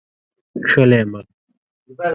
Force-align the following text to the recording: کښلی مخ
کښلی 0.65 1.01
مخ 1.11 1.27